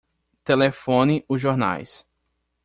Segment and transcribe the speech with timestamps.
[0.45, 2.03] Telefone os jornais.